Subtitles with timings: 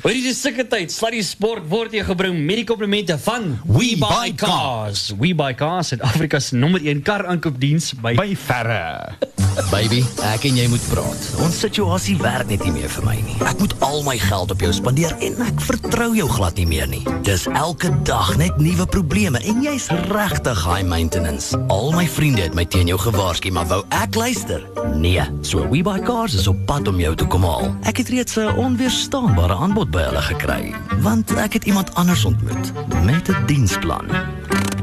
[0.00, 3.92] Hoor jy dis sulke tyd, Sluddy Sport word jou gebring met die komplimente van We
[4.00, 5.10] Buy Cars.
[5.20, 9.41] We Buy Cars, Suid-Afrika se nommer 1 kar aankoopdiens by By verre.
[9.70, 11.24] Baby, ek en jy moet praat.
[11.44, 13.36] Ons situasie werk net nie meer vir my nie.
[13.44, 16.88] Ek moet al my geld op jou spandeer en ek vertrou jou glad nie meer
[16.88, 17.02] nie.
[17.26, 21.58] Dis elke dag net nuwe probleme en jy's regtig high maintenance.
[21.72, 24.64] Al my vriende het my teen jou gewaarsku, maar wou ek luister?
[24.96, 25.24] Nee.
[25.46, 27.72] So We Buy Cars is op pad om jou te kom haal.
[27.88, 32.72] Ek het reeds 'n onweerstaanbare aanbod by hulle gekry, want ek het iemand anders ontmoet
[33.04, 34.08] met 'n diensplan.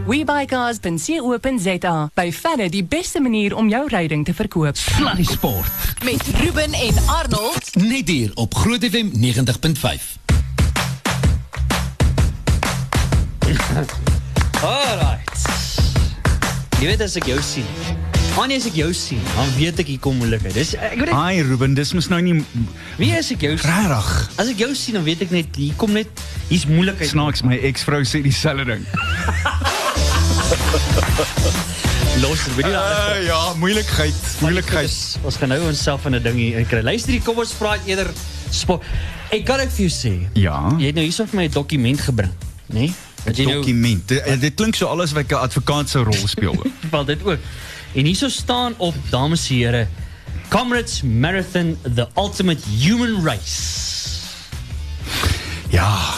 [0.09, 2.09] WeBuyCars.co.za.
[2.13, 4.77] By verre die beste manier om jou ryding te verkoop.
[4.77, 5.71] Sluddy Sport.
[6.03, 7.75] Met Ruben en Arnold.
[7.75, 10.17] Net hier op Groot FM 90.5.
[14.63, 15.37] Alright.
[16.79, 17.67] Jy weet as ek jou sien.
[18.33, 20.53] Wanneer as ek jou sien, dan weet ek hier kom moeilikheid.
[20.55, 22.37] Dis ek weet Ai Ruben, dis mos nou nie
[22.97, 24.09] wie as ek jou regtig.
[24.39, 26.09] As ek jou sien, dan weet ek net hier kom net
[26.47, 27.11] hier's moeilikheid.
[27.11, 28.87] Snaaks my eksvrou sê dieselfde ding.
[32.23, 32.65] Los, weet?
[32.65, 34.89] Uh, ja, moeilikheid, moeilikheid.
[34.89, 36.81] Ons, ons gaan nou onsself in 'n ding hier kry.
[36.83, 38.09] Luister, hier, kom ons praat eerder
[38.49, 38.85] sport.
[39.33, 40.13] Ek kan ek vir jou sê.
[40.33, 40.69] Ja.
[40.77, 42.33] Jy het nou hierso vir my 'n dokument gebring,
[42.67, 42.79] né?
[42.79, 42.93] Nee?
[43.25, 44.07] Nou Dokument.
[44.07, 46.55] Dit, dit klink so alles wat 'n advokaat se rol speel.
[46.91, 47.39] wel dit ook.
[47.93, 49.87] En hierso staan op, dames en here,
[50.49, 53.77] Comrades Marathon the ultimate human race.
[55.69, 56.13] ja,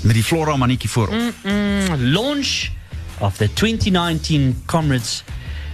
[0.00, 1.08] met die Flora mannetjie voor.
[1.42, 2.76] Mm, launch
[3.20, 5.22] of the 2019 Comrades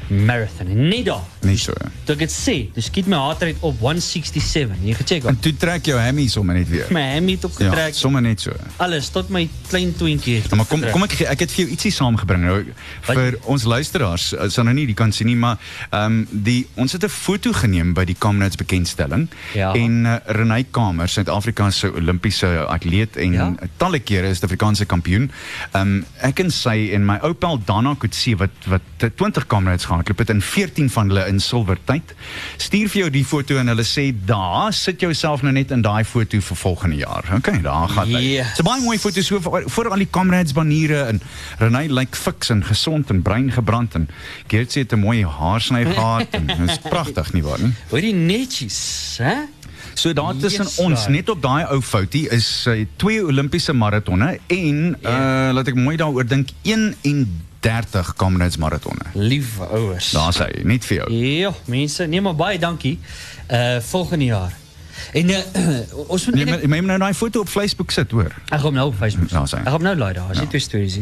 [0.08, 0.66] Marathon.
[0.68, 1.22] En Net daar.
[1.40, 1.72] Nee so.
[2.04, 4.76] Toe ek dit sê, dis skiet my hartrate op 167.
[4.84, 6.86] Jy gecheck En toe trek jou hammy sommer net weer.
[6.90, 7.94] My hemp het ook Ja, getrek.
[7.94, 8.52] sommer net so.
[8.76, 10.34] Alles tot my klein twintjie.
[10.40, 10.92] het Ja, maar kom getrek.
[10.92, 12.64] kom ek ek het vir jou ietsie saamgebring nou
[13.02, 15.58] vir ons luisteraars uh, sal nou nie die kan sien nie maar
[15.90, 19.72] ehm um, die ons het 'n foto geneem by die Comrades bekendstelling Ja.
[19.74, 23.54] en uh, Renay Kamer Suid-Afrika se Olimpiese atleet en Ja.
[23.76, 25.30] talle kere is Suid-Afrikaanse kampioen.
[25.72, 29.84] Ehm um, ek en sy en my oupa Dana Kutse wat wat uh, 20 Comrades
[29.94, 32.14] gehardloop het en 14 van hulle in silwer tyd.
[32.56, 36.04] Stuur vir jou die foto en hulle sê daar sit jouself nou net in daai
[36.04, 37.28] foto vir volgende jaar.
[37.38, 38.22] Okay, daar gaan hy.
[38.34, 38.46] Ja.
[38.56, 41.20] Dis baie mooi foto so voor, al die comrades baniere en
[41.58, 44.08] Renay lyk fiks en gesond en bruin gebrand en
[44.48, 47.72] Geertsie het 'n mooi haarsny gehad en dit is pragtig nie waar nie.
[47.90, 49.46] Hoor jy netjies, hè?
[49.94, 54.38] So daar tussen Yes, ons net op daai ou foutie is uh, twee Olimpiese maratonne
[54.46, 55.48] en Ja.
[55.48, 59.06] uh laat ek mooi daaroor dink 31 comrades maratonne.
[59.14, 60.10] Liewe ouers.
[60.10, 61.12] Daar's hy, net vir jou.
[61.14, 62.98] Ja, mense, nee maar baie dankie.
[63.50, 64.52] Uh volgende jaar.
[65.12, 65.38] En uh,
[66.12, 68.32] ons moet Nee, eintlik- maar jy moet nou daai foto op Facebook sit, hoor.
[68.44, 69.28] Ek gaan hom nou op Facebook.
[69.30, 69.36] Sê.
[69.58, 70.30] Ek gaan hom nou laai daar.
[70.30, 70.98] As jy twee stories.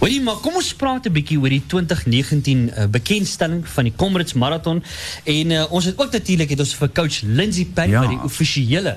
[0.00, 4.32] Hoorie, maar kom ons praat 'n bietjie oor die 2019 uh, bekendstelling van die Comrades
[4.34, 4.82] Marathon
[5.24, 8.00] en uh, ons het ook natuurlik het ons vir coach Lindsay Perry Ja.
[8.00, 8.96] wat die offisiële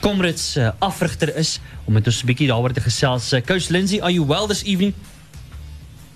[0.00, 3.32] Comrades uh, afrigter is om met ons 'n bietjie daaroor te gesels.
[3.32, 4.92] Uh, coach Lindsay, are you well this evening?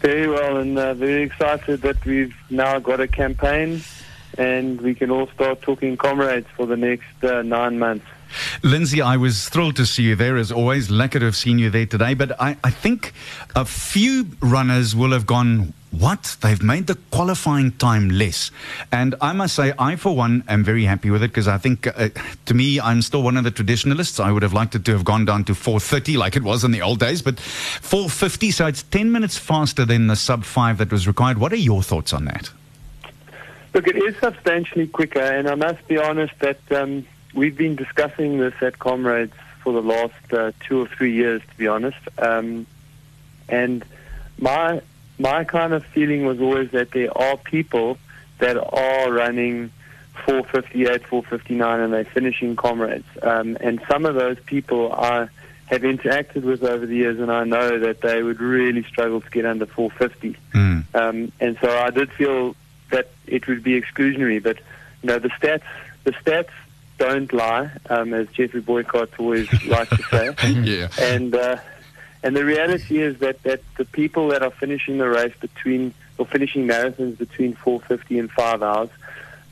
[0.01, 3.83] Very well, and uh, very excited that we've now got a campaign,
[4.37, 8.07] and we can all start talking comrades for the next uh, nine months.
[8.63, 10.89] Lindsay, I was thrilled to see you there as always.
[10.89, 12.15] Lekker to have seen you there today.
[12.15, 13.13] But I, I think
[13.57, 16.37] a few runners will have gone, what?
[16.43, 18.51] They've made the qualifying time less.
[18.93, 21.87] And I must say, I, for one, am very happy with it because I think,
[21.87, 22.11] uh,
[22.47, 24.21] to me, I'm still one of the traditionalists.
[24.21, 26.71] I would have liked it to have gone down to 4.30 like it was in
[26.71, 30.93] the old days, but 4.50, so it's 10 minutes faster than the sub 5 that
[30.93, 31.39] was required.
[31.39, 32.51] What are your thoughts on that?
[33.75, 38.39] Look, it is substantially quicker, and I must be honest that um, we've been discussing
[38.39, 41.99] this at Comrades for the last uh, two or three years, to be honest.
[42.19, 42.67] Um,
[43.49, 43.85] and
[44.39, 44.81] my
[45.19, 47.99] my kind of feeling was always that there are people
[48.39, 49.71] that are running
[50.25, 53.07] 458, 459, and they're finishing Comrades.
[53.23, 55.29] Um, and some of those people I
[55.67, 59.31] have interacted with over the years, and I know that they would really struggle to
[59.31, 60.37] get under 450.
[60.53, 60.95] Mm.
[60.95, 62.57] Um, and so I did feel
[62.91, 64.43] that it would be exclusionary.
[64.43, 64.59] But
[65.03, 65.63] you know, the stats
[66.05, 66.51] the stats
[66.99, 70.53] don't lie, um, as Jeffrey Boycott always likes to say.
[70.63, 70.89] yeah.
[71.01, 71.59] And uh,
[72.23, 76.27] and the reality is that, that the people that are finishing the race between or
[76.27, 78.91] finishing marathons between 450 and five hours,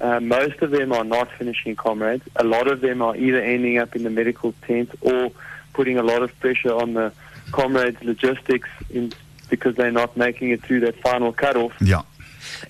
[0.00, 2.24] uh, most of them are not finishing comrades.
[2.34, 5.30] A lot of them are either ending up in the medical tent or
[5.74, 7.12] putting a lot of pressure on the
[7.52, 9.12] comrades' logistics in,
[9.48, 12.02] because they're not making it through that final cutoff Yeah.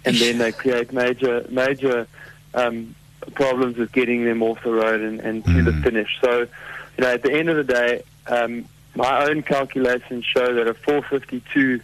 [0.04, 2.06] And then they create major major
[2.54, 2.94] um,
[3.34, 5.82] problems with getting them off the road and, and to the Mm.
[5.82, 6.18] finish.
[6.20, 10.66] So, you know, at the end of the day, um, my own calculations show that
[10.68, 11.80] a 452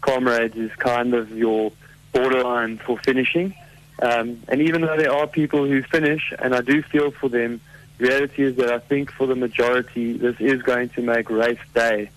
[0.00, 1.72] comrades is kind of your
[2.12, 3.54] borderline for finishing.
[4.00, 7.60] Um, and even though there are people who finish, and I do feel for them
[7.98, 12.10] reality is that I think for the majority, this is going to make race day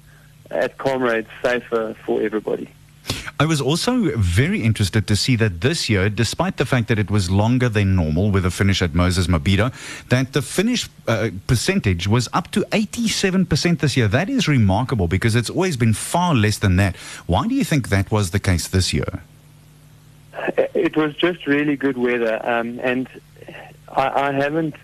[0.50, 2.70] at Comrades safer for everybody.
[3.40, 7.10] I was also very interested to see that this year, despite the fact that it
[7.10, 9.74] was longer than normal with a finish at Moses Mabhida,
[10.10, 14.08] that the finish uh, percentage was up to 87% this year.
[14.08, 16.96] That is remarkable because it's always been far less than that.
[17.28, 19.24] Why do you think that was the case this year?
[20.58, 23.08] It was just really good weather, um, and
[23.90, 24.76] I, I haven't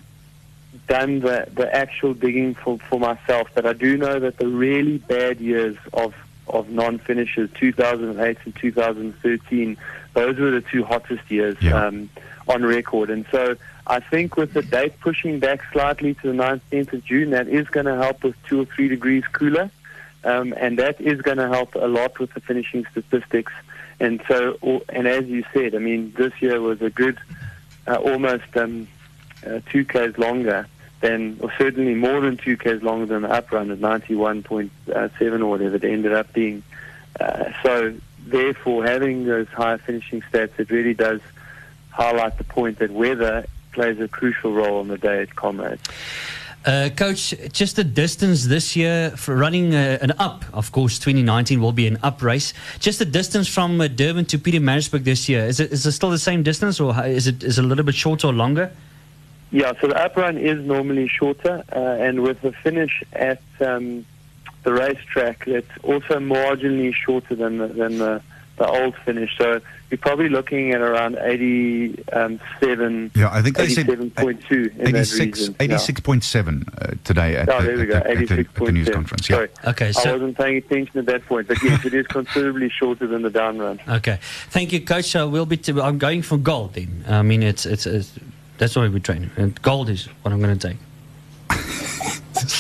[0.88, 4.98] done the, the actual digging for, for myself, but I do know that the really
[4.98, 6.14] bad years of
[6.52, 9.78] of non-finishers, 2008 and 2013,
[10.14, 11.86] those were the two hottest years Yeah.
[11.88, 12.10] um,
[12.48, 13.10] on record.
[13.10, 13.56] And so
[13.88, 17.68] I think with the date pushing back slightly to the 19th of June, that is
[17.68, 19.70] going to help with two or three degrees cooler.
[20.24, 23.54] Um, and that is going to help a lot with the finishing statistics.
[24.00, 24.58] And so,
[24.90, 27.18] and as you said, I mean, this year was a good,
[27.88, 28.88] uh, almost um,
[29.46, 30.68] uh, two k's longer
[31.02, 35.46] than, or certainly more than two k's longer than the up run at 91.7 or
[35.46, 36.64] whatever it ended up being.
[37.20, 37.94] Uh, so,
[38.26, 41.20] therefore, having those higher finishing stats, it really does
[41.90, 45.82] highlight the point that weather plays a crucial role on the day at Comrades.
[46.64, 51.60] Uh, Coach, just the distance this year for running uh, an up, of course, 2019
[51.60, 52.54] will be an up race.
[52.80, 55.92] Just the distance from uh, Durban to Peter Maritzburg this year, is it, is it
[55.94, 58.72] still the same distance or is it, is it a little bit shorter or longer?
[59.52, 64.06] Yeah, so the uprun is normally shorter, uh, and with the finish at um,
[64.64, 68.22] the racetrack, it's also marginally shorter than the, than the,
[68.58, 69.36] the old finish.
[69.38, 69.60] So
[69.90, 75.56] you're probably looking at around 87, Yeah, I think they said 87.2 in 86, region.
[75.60, 75.68] yeah.
[75.78, 78.94] 86.7 uh, today at, Oh, the, there we at, go, at, at the news 86.7.
[78.94, 79.30] conference.
[79.30, 79.36] Yeah.
[79.36, 79.50] Sorry.
[79.66, 83.22] Okay, I wasn't paying attention at that point, but yes, it is considerably shorter than
[83.24, 83.80] the down run.
[83.88, 84.20] Okay,
[84.50, 85.06] thank you, Coach.
[85.06, 85.58] So we'll be.
[85.58, 87.04] T- I'm going for gold then.
[87.08, 88.14] I mean, it's it's, it's
[88.62, 90.78] that's why we train, and gold is what I'm going to take.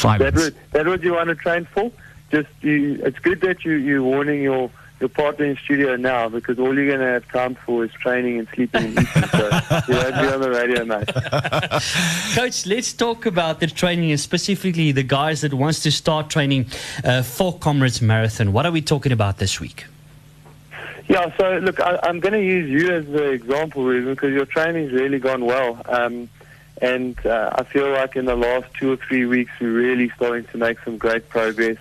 [0.04, 1.92] That was that what you want to train for?
[2.32, 3.00] Just you.
[3.04, 6.88] It's good that you you're warning your your partner in studio now because all you're
[6.88, 9.24] going to have time for is training and sleeping and eating.
[9.30, 9.46] so
[9.88, 11.08] you won't be on the radio, mate.
[12.36, 16.66] Coach, let's talk about the training and specifically the guys that wants to start training
[17.04, 18.54] uh, for Comrades Marathon.
[18.54, 19.86] What are we talking about this week?
[21.12, 21.30] Yeah.
[21.38, 24.94] So look, I, I'm going to use you as the example, Ruben, because your training's
[24.94, 25.82] really gone well.
[25.84, 26.30] Um,
[26.82, 30.46] and uh, I feel like in the last two or three weeks, we're really starting
[30.46, 31.76] to make some great progress.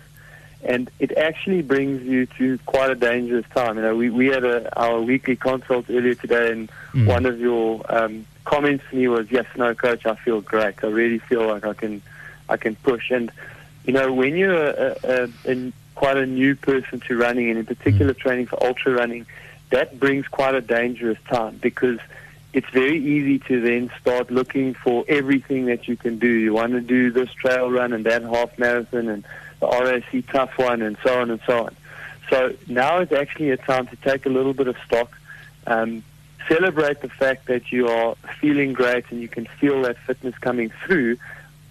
[0.65, 3.77] And it actually brings you to quite a dangerous time.
[3.77, 6.69] You know, we, we had a, our weekly consult earlier today, and
[7.07, 10.83] one of your um, comments to me was, "Yes, no, coach, I feel great.
[10.83, 12.03] I really feel like I can,
[12.49, 13.31] I can push." And
[13.85, 17.67] you know, when you're a, a, a, quite a new person to running, and in
[17.67, 19.27] particular training for ultra running,
[19.69, 21.99] that brings quite a dangerous time because
[22.55, 26.27] it's very easy to then start looking for everything that you can do.
[26.27, 29.25] You want to do this trail run and that half marathon and
[29.61, 31.77] the RAC tough one and so on and so on.
[32.31, 35.15] So now is actually a time to take a little bit of stock,
[35.67, 36.03] um,
[36.49, 40.73] celebrate the fact that you are feeling great and you can feel that fitness coming
[40.87, 41.19] through,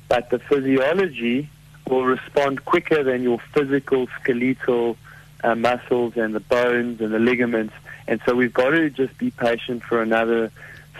[0.07, 1.49] but the physiology
[1.89, 4.97] will respond quicker than your physical skeletal
[5.43, 7.73] uh, muscles and the bones and the ligaments.
[8.07, 10.51] And so we've got to just be patient for another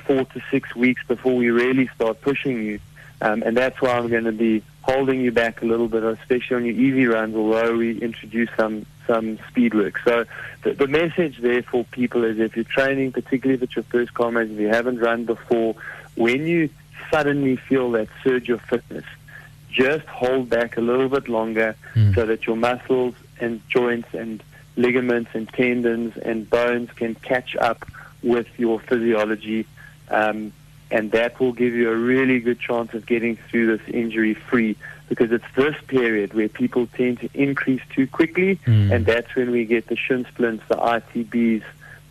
[0.05, 2.79] four to six weeks before we really start pushing you.
[3.21, 6.55] Um, and that's why I'm going to be holding you back a little bit, especially
[6.55, 9.99] on your easy runs, although we introduce some some speed work.
[10.05, 10.25] So
[10.63, 14.13] the, the message there for people is if you're training, particularly if it's your first
[14.13, 15.75] comrades, if you haven't run before,
[16.15, 16.69] when you
[17.11, 19.05] suddenly feel that surge of fitness,
[19.71, 21.75] just hold back a little bit longer
[22.15, 24.43] so that your muscles and joints and
[24.75, 27.85] ligaments and tendons and bones can catch up
[28.23, 29.65] with your physiology.
[30.09, 30.51] Um,
[30.91, 34.75] and that will give you a really good chance of getting through this injury free
[35.07, 38.59] because it's this period where people tend to increase too quickly,
[38.91, 41.63] and that's when we get the shin splints, the ITBs,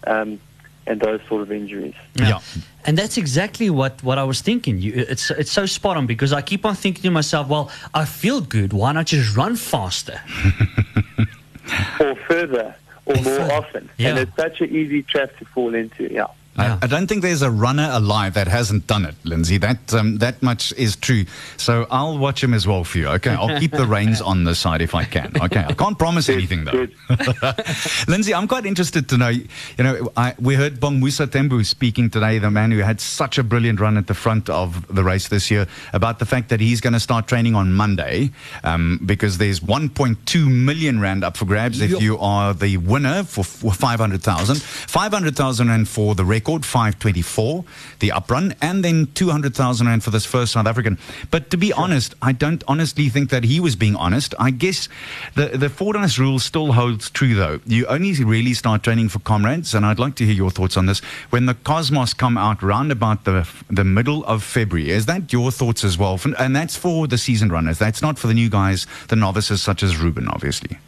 [0.07, 0.41] um,
[0.89, 1.95] and those sort of injuries.
[2.15, 2.41] Yeah.
[2.85, 4.79] And that's exactly what, what I was thinking.
[4.81, 8.07] You, it's it's so spot on because I keep on thinking to myself, well, I
[8.07, 8.73] feel good.
[8.73, 10.21] Why not just run faster?
[12.01, 13.53] or further or more further.
[13.53, 13.91] often.
[13.99, 14.09] Yeah.
[14.09, 16.11] And it's such an easy trap to fall into.
[16.11, 16.27] Yeah.
[16.59, 16.79] Yeah.
[16.83, 19.59] I, I don't think there's a runner alive that hasn't done it, Lindsay.
[19.59, 21.25] That um, that much is true.
[21.57, 23.09] So I'll watch him as well for you.
[23.09, 25.33] Okay, I'll keep the reins on this side if I can.
[25.41, 26.73] Okay, I can't promise anything though.
[26.73, 26.95] Good.
[28.09, 29.29] Lindsay, I'm quite interested to know.
[29.29, 29.47] You
[29.79, 33.45] know, I, we heard Bong Musa Tembu speaking today, the man who had such a
[33.45, 36.81] brilliant run at the front of the race this year, about the fact that he's
[36.81, 38.31] going to start training on Monday
[38.65, 43.45] um, because there's 1.2 million rand up for grabs if you are the winner for,
[43.45, 47.63] for 500,000, 500,000 and for the record record 524,
[47.99, 50.97] the uprun, and then 200,000 Rand for this first South African.
[51.31, 54.35] But to be honest, I don't honestly think that he was being honest.
[54.39, 54.89] I guess
[55.35, 57.61] the, the Fordyce rule still holds true, though.
[57.67, 60.87] You only really start training for comrades, and I'd like to hear your thoughts on
[60.87, 64.89] this, when the Cosmos come out round about the, the middle of February.
[64.89, 66.19] Is that your thoughts as well?
[66.39, 67.79] And that's for the season runners.
[67.79, 70.79] That's not for the new guys, the novices such as Ruben, obviously.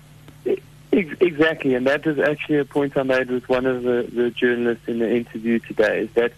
[0.92, 4.30] Ex- Exactly, and that is actually a point I made with one of the, the
[4.30, 6.00] journalists in the interview today.
[6.02, 6.32] Is that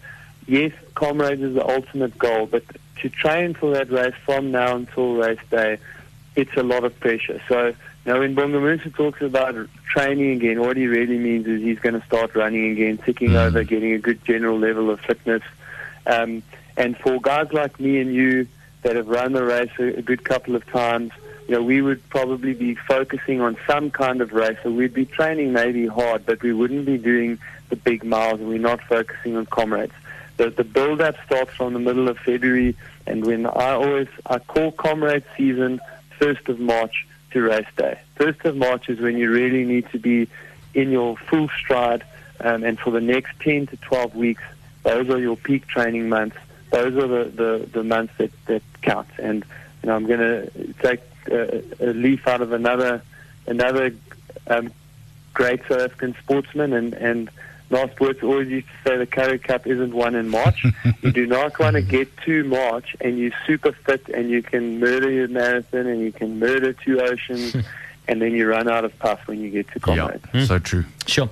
[0.47, 2.63] yes, comrades is the ultimate goal, but
[3.01, 5.77] to train for that race from now until race day,
[6.35, 7.41] it's a lot of pressure.
[7.47, 7.73] So
[8.05, 9.55] now when Bongamusa talks about
[9.85, 13.63] training again, what he really means is he's going to start running again, ticking over,
[13.63, 15.43] getting a good general level of fitness.
[16.05, 16.43] Um,
[16.75, 18.47] and for guys like me and you
[18.81, 21.11] that have run the race a, a good couple of times,
[21.47, 24.57] you know, we would probably be focusing on some kind of race.
[24.63, 27.37] So we'd be training maybe hard, but we wouldn't be doing
[27.69, 29.93] the big miles, and we're not focusing on comrades.
[30.37, 34.71] The, the build-up starts from the middle of February, and when I always I call
[34.71, 35.79] comrade season
[36.17, 37.99] first of March to race day.
[38.15, 40.27] First of March is when you really need to be
[40.73, 42.03] in your full stride,
[42.39, 44.43] um, and for the next 10 to 12 weeks,
[44.83, 46.37] those are your peak training months.
[46.71, 49.07] Those are the, the, the months that, that count.
[49.19, 49.45] And
[49.81, 53.01] you know, I'm going to take uh, a leaf out of another
[53.47, 53.93] another
[54.47, 54.71] um,
[55.33, 57.29] great South African sportsman, and, and
[57.69, 60.65] last words always used to say the Curry Cup isn't won in March.
[61.01, 64.79] you do not want to get to March and you're super fit and you can
[64.79, 67.55] murder your marathon and you can murder two oceans.
[68.05, 70.25] And then you run out of puff when you get to comrades.
[70.33, 70.83] Yeah, so true.
[71.07, 71.29] Sure.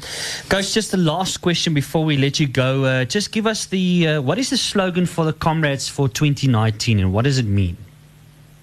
[0.47, 2.85] Coach, just the last question before we let you go.
[2.85, 7.01] Uh, just give us the uh, what is the slogan for the comrades for 2019
[7.01, 7.75] and what does it mean?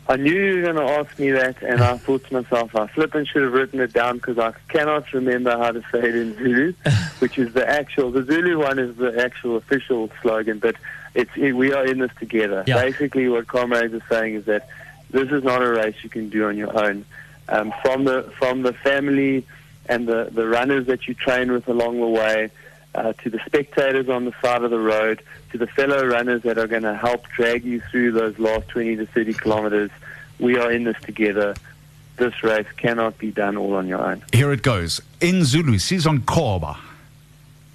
[0.09, 2.87] I knew you were going to ask me that, and I thought to myself, I
[2.87, 6.35] flipping should have written it down because I cannot remember how to say it in
[6.35, 6.73] Zulu,
[7.19, 8.11] which is the actual.
[8.11, 10.77] The Zulu one is the actual official slogan, but
[11.15, 12.65] it's it, we are in this together.
[12.67, 12.81] Yeah.
[12.81, 14.69] Basically, what comrades are saying is that
[15.11, 17.05] this is not a race you can do on your own.
[17.51, 19.47] Um, from the from the family
[19.87, 22.51] and the the runners that you train with along the way,
[22.95, 26.59] uh, to the spectators on the side of the road, to the fellow runners that
[26.59, 29.91] are going to help drag you through those last 20 to 30 kilometers.
[30.39, 31.55] We are in this together.
[32.17, 34.23] This race cannot be done all on your own.
[34.33, 35.01] Here it goes.
[35.21, 36.77] In Zulu, Season Koba.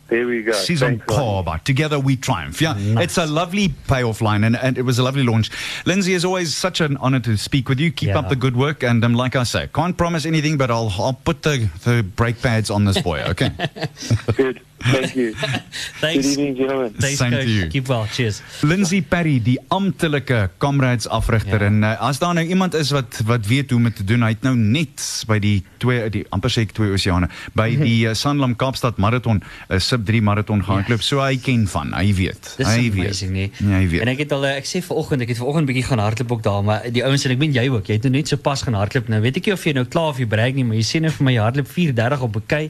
[0.10, 0.52] There we go.
[0.52, 1.24] Season Thanks, Ronnie.
[1.44, 1.62] Koba.
[1.64, 2.62] Together we triumph.
[2.62, 5.50] Yeah, it's a lovely payoff line, and, and it was a lovely launch.
[5.86, 7.90] Lindsay, is always such an honor to speak with you.
[7.92, 8.20] Keep Yeah.
[8.20, 11.14] up the good work, and um, like I say, can't promise anything, but I'll I'll
[11.14, 13.22] put the, the brake pads on this boy.
[13.30, 13.50] Okay.
[14.36, 14.62] Good.
[14.92, 15.34] Thank you.
[16.04, 16.26] Thanks.
[16.28, 16.94] Good evening, gentlemen.
[17.00, 17.48] Thanks, Same to Coach.
[17.48, 17.68] you.
[17.70, 18.06] Keep well.
[18.12, 18.42] Cheers.
[18.62, 21.66] Lindsay Perry, die amptelike comrades afrigter Ja.
[21.68, 24.22] en uh, as daar nou iemand is wat wat weet hoe om dit te doen,
[24.22, 28.08] hy het nou net by die twee die amper sê ek twee oseane by die
[28.08, 31.02] uh, Sanlam Kaapstad marathon, 'n uh, sub 3 marathon gehardloop.
[31.02, 32.54] So hy ken van, hy weet.
[32.58, 33.52] Dis hy amazing, nee.
[33.60, 34.02] Ja, hy weet.
[34.02, 36.44] En ek het al eh, ek sê vanoggend, ek het vanoggend bietjie gaan hardloop ook
[36.44, 38.62] daar, maar die ouens en ek meen jy ook, jy het nou net so pas
[38.62, 39.08] gaan hardloop.
[39.10, 41.00] Nou weet ek nie of jy nou klaar of jy bereik nie, maar jy sê
[41.02, 42.64] nou vir my hardloop 4:30 op 'n kei.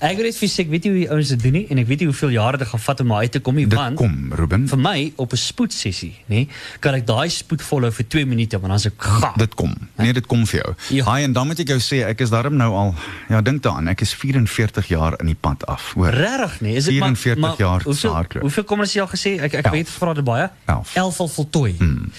[0.00, 1.80] Ek weet net vir sê ek weet nie hoe die ouens dit doen nie en
[1.82, 4.32] ek weet nie hoeveel jare dit gaan vat om uit te kom nie, want kom,
[4.34, 4.66] Ruben.
[4.70, 6.46] vir my op 'n spoedsessie, nê,
[6.80, 9.32] kan ek daai spoed volhou vir 2 minute, want dan as ek ga.
[9.36, 9.74] Dit kom.
[9.96, 10.74] Nee, dit kom vir jou.
[10.98, 11.04] Ja.
[11.04, 12.94] Haai en dan moet ek jou sê ek is daarom nou al
[13.28, 16.10] ja, dink daaraan, ek is 44 jaar in die pad af, hoor.
[16.10, 18.42] Regtig nee, is dit maar 44 maar jaar hoeveel, hardloop.
[18.42, 19.38] Hoeveel kom jy al gesê?
[19.40, 19.74] Ek ek Elf.
[19.74, 20.50] weet vra dit baie.
[20.66, 20.94] Elf.
[20.94, 21.74] 11 al voltooi.
[21.78, 22.10] Hmm.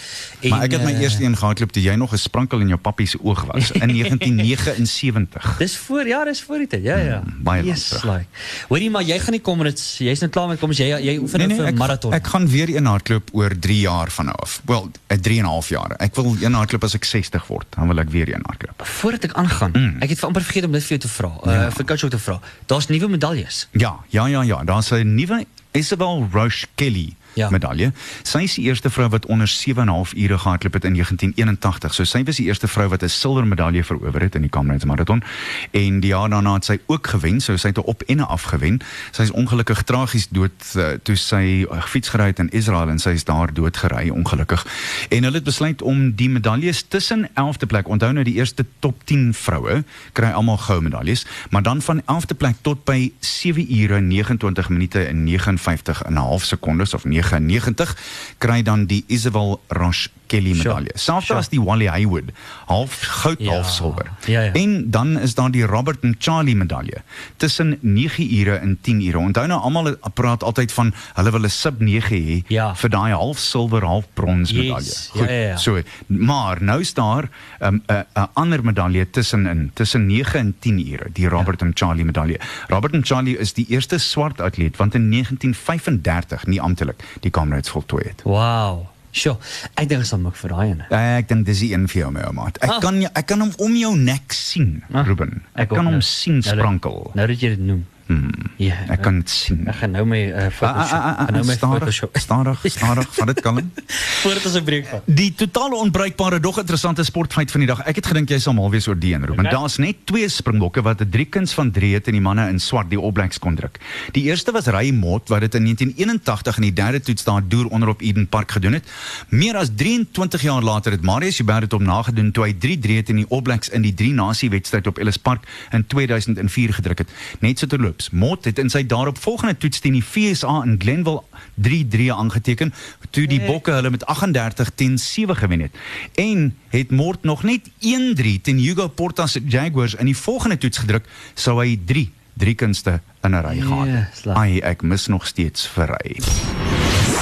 [0.49, 3.07] Maar ek het my eerste een gehardloop toe jy nog 'n sprankel in jou pappie
[3.07, 5.55] se oog was in 1979.
[5.57, 6.83] Dis voor ja, dis voor die tyd.
[6.83, 7.21] Ja ja.
[7.25, 8.03] Mm, baie lank yes, terug.
[8.03, 8.25] like.
[8.67, 11.17] Hoorie maar jy gaan nie kom dit jy's nou klaar met kom as jy jy
[11.21, 12.13] oefen nee, nee, vir 'n ek, marathon.
[12.13, 14.61] ek gaan weer een hardloop oor 3 jaar van nou af.
[14.65, 15.95] Wel, 'n 3 en 'n half jaar.
[15.97, 18.85] Ek wil een hardloop as ek 60 word, dan wil ek weer een hardloop.
[18.85, 20.01] Voordat ek aangaan, mm.
[20.01, 21.31] ek het amper vergeet om dit vir jou te vra.
[21.45, 22.39] Uh, vir coach ook te vra.
[22.65, 23.67] Daar's nuwe medaljes.
[23.71, 24.63] Ja, ja, ja, ja.
[24.63, 27.49] Daar's 'n nuwe Isabel Roche Kelly Ja.
[27.49, 27.91] medalje.
[28.23, 30.93] Sy is die eerste vrou wat onder 7 en 'n half ure gehardloop het in
[30.93, 31.93] 1981.
[31.93, 34.85] So sy was die eerste vrou wat 'n silwer medalje verower het in die Comrades
[34.85, 35.23] Marathon.
[35.71, 37.41] En die jaar daarna het sy ook gewen.
[37.41, 38.79] So sy het op en af gewen.
[39.11, 43.09] Sy is ongelukkig tragies dood uh, sy uh, fiets gery het in Israel en sy
[43.09, 44.65] is daar dood gery ongelukkig.
[45.09, 47.87] En hulle het besluit om die medaljes tussen 11de plek.
[47.87, 52.35] Onthou nou die eerste top 10 vroue kry almal goue medaljes, maar dan van 11de
[52.37, 57.95] plek tot by 7 ure 29 minute en 59 en sekondes of 9 1999
[58.37, 60.89] kry dan die Isabel Roche Kelly medalje.
[60.95, 61.39] Selfs Sure.
[61.39, 62.31] as die Wally Haywood,
[62.65, 63.51] half goud, Ja.
[63.51, 64.05] half silwer.
[64.25, 64.51] Ja, ja.
[64.53, 66.97] En dan is daar die Robert en Charlie medalje
[67.37, 69.17] tussen 9 ure en 10 ure.
[69.19, 72.75] Onthou nou almal praat altyd van hulle wil 'n sub 9 hê Ja.
[72.75, 74.57] vir daai half silwer, half brons Yes.
[74.59, 74.93] medalje.
[75.13, 75.57] Ja, ja, ja.
[75.57, 77.29] So, maar nou is daar
[77.61, 82.05] 'n um, 'n ander medalje tussenin, tussen 9 en 10 ure, die Robert en Charlie
[82.05, 82.39] medalje.
[82.67, 87.69] Robert en Charlie is die eerste swart atleet wat in 1935 nie amptelik die Comrades
[87.69, 88.21] voltooi het.
[88.23, 88.85] Wow.
[89.15, 89.37] Sjoe,
[89.79, 90.85] ek dink sal maak vir daai ene.
[90.91, 92.57] Ek dink dis die een vir jou my ou maat.
[92.61, 92.79] Ek Ah.
[92.83, 95.43] kan ek kan hom om jou nek sien, Ah, Ruben.
[95.55, 96.01] Ek, ook kan hom nou.
[96.01, 97.11] sien Nou dat- sprankel.
[97.15, 97.85] Nou dat jy dit noem.
[98.05, 98.29] Hmm.
[98.61, 98.75] Ja.
[98.93, 99.63] Ek kan dit sien.
[99.67, 100.93] Ek gaan nou my uh, Ah, Photoshop.
[100.93, 102.17] ah, ah, ah, nou my stadig, Photoshop.
[102.25, 103.71] stadig, stadig, vat dit kalm.
[104.23, 105.01] Voordat ons 'n breek vat.
[105.05, 107.81] Die totale onbruikbare dog interessante sportfeit van die dag.
[107.85, 109.39] Ek het gedink jy sal mal wees oor die een roep.
[109.39, 109.45] Okay.
[109.45, 109.57] Okay.
[109.59, 112.89] Daar's net twee springbokke wat 'n driekuns van 3 het en die manne in swart
[112.89, 113.79] die All Blacks kon druk.
[114.11, 117.67] Die eerste was Ray Mott wat dit in 1981 in die derde toets daar deur
[117.67, 118.85] onder op Eden Park gedoen het.
[119.29, 123.09] Meer as 23 jaar later het Marius Joubert dit hom nagedoen toe hy 3-3 het
[123.09, 126.97] in die All Blacks in die drie nasie wedstryd op Ellis Park in 2004 gedruk
[126.97, 127.09] het.
[127.39, 131.23] Net so terloops, Mott het in sy daaropvolgende toets teen die FSA in Glenville
[131.55, 132.73] 3-3 aangeteken
[133.11, 135.71] toe die Bokke hulle met 38 teen 7 gewen het.
[136.15, 140.77] En het Mort nog net 1-3 teen Hugo Portas se Jaguars in die volgende toets
[140.77, 143.87] gedruk, sou hy 3 drie kunste in 'n ry gehad.
[143.87, 144.35] Ja, het.
[144.35, 146.19] Ai, ek mis nog steeds vir ry.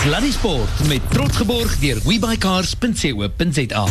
[0.02, 3.86] Sluddy Sport met trots geborg deur webycars.co.za.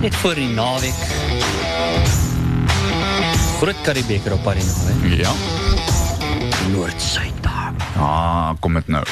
[0.00, 0.94] Net voor die naweek.
[3.58, 5.14] Groot Karibeker op Arena, hè.
[5.16, 5.32] Ja.
[6.70, 7.72] Noord-Suid daar.
[7.96, 9.04] Ah, kom dit nou.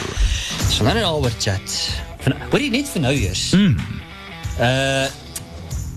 [0.69, 1.79] So nou net al oor chat.
[2.25, 3.45] Van, hoor jy net vir nou eers?
[3.57, 3.77] Mm.
[4.61, 5.07] Uh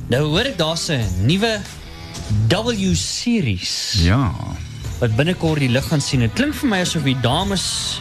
[0.07, 1.59] nou hoor ek daar's 'n nuwe
[2.47, 4.31] W series Ja.
[4.99, 6.19] wat binnekort die lig gaan sien.
[6.19, 7.99] Dit klink vir my asof die dames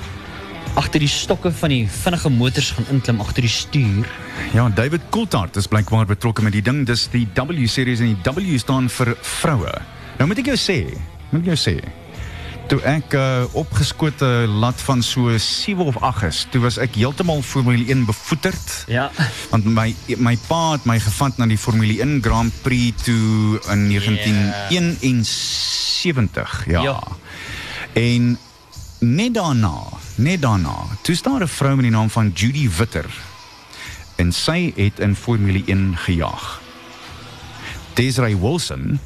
[0.77, 4.09] agter die stokke van die vinnige motors gaan inklim agter die stuur.
[4.53, 6.87] Ja, David Coulthard is blykbaar betrokke met die ding.
[6.87, 9.73] Dis die W series en die W staan vir vroue.
[10.19, 10.79] Nou moet ek jou sê,
[11.31, 11.77] moet ek jou sê.
[12.67, 17.39] Toe ek uh, opgeskote lat van so 7 of 8 is, toe was ek heeltemal
[17.47, 18.91] Formule 1 bevoeterd.
[18.91, 19.07] Ja.
[19.53, 23.89] Want my my pa het my gevat na die Formule 1 Grand Prix toe in
[23.93, 26.67] 1971.
[26.75, 26.83] Ja.
[26.83, 26.99] Ja.
[27.97, 28.39] En
[28.99, 29.75] net daarna,
[30.17, 33.07] net daarna, toe staan 'n vrou met die naam van Judy Witter.
[34.17, 36.61] En sy het in Formule 1 gejaag.
[37.95, 38.99] Desiree Wilson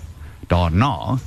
[0.46, 1.18] daarna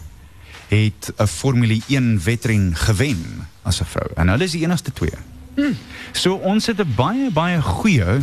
[0.68, 4.12] het 'n Formule 1 wedren gewen as 'n vrou.
[4.16, 5.18] En hulle is die enigste twee.
[5.56, 5.78] Hmm.
[6.12, 8.20] So ons het 'n baie baie goeie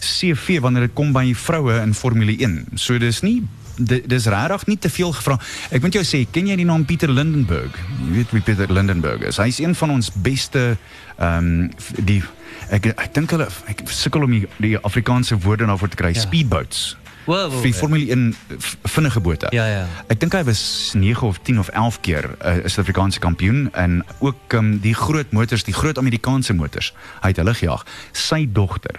[0.00, 2.66] CV wanneer dit kom by vroue in Formule 1.
[2.74, 3.46] So dis nie
[3.84, 5.38] di- dis regtig nie te veel gevra.
[5.70, 7.76] Ek moet jou sê, ken jy die naam Pieter Lindenberg?
[8.06, 9.36] Jy weet wie Pieter Lindenberg is.
[9.36, 10.76] Hy's een van ons beste
[11.18, 11.70] ehm um,
[12.04, 12.22] die
[12.70, 16.12] ek ek dink hulle ek sukkel om die, die Afrikaanse woorde daarvoor te kry.
[16.14, 16.20] Ja.
[16.20, 16.96] Speedboats.
[17.24, 19.46] Wow, wow, die Formule 1 v- vinnige bote.
[19.54, 19.86] Ja, ja.
[20.10, 24.02] Ek dink hy was 9 of 10 of 11 keer 'n uh, Suid-Afrikaanse kampioen en
[24.18, 26.92] ook um, die groot motors, die groot Amerikaanse motors.
[27.22, 27.84] Hy het hulle gejaag.
[28.12, 28.98] Sy dogter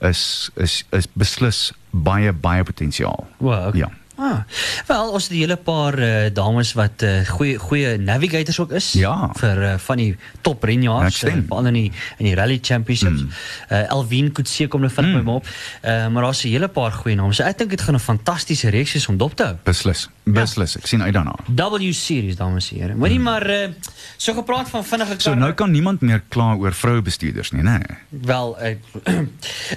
[0.00, 3.26] is is is beslis baie baie potensiaal.
[3.38, 3.78] Wow, okay.
[3.80, 3.90] Ja.
[4.16, 4.38] Ah,
[4.86, 8.92] wel, ons het 'n hele paar uh, dames wat uh, goeie goeie navigators ook is
[8.92, 9.30] Ja.
[9.34, 13.20] vir uh, van die top renjaars, uh, veral in die in die rally championships.
[13.22, 13.28] Mm.
[13.70, 15.28] Uh, Elvin Kutse kom nou Mm.
[15.28, 15.46] op.
[15.84, 17.32] Uh, maar daar's 'n hele paar goeie name.
[17.32, 19.56] So ek dink dit gaan 'n fantastiese reeks wees om dop te hou.
[19.62, 20.08] Beslis.
[20.22, 20.76] Beslis.
[20.76, 21.34] Ek sien uit daarna.
[21.46, 22.94] W series dames en here.
[22.94, 23.24] Moenie mm.
[23.24, 23.68] maar uh,
[24.16, 25.40] so gepraat van vinnige So karre.
[25.40, 27.78] nou kan niemand meer kla oor vroue bestuurders nie, né?
[27.78, 27.98] Nee.
[28.22, 28.76] wel uh,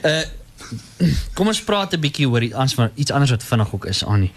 [0.04, 0.22] uh
[1.34, 4.20] kom ons praat 'n bietjie oor iets anders iets anders wat vinnig ook is aan
[4.20, 4.32] nie.